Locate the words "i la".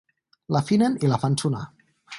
1.09-1.21